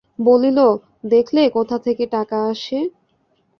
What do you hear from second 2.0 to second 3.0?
টাকা আসে?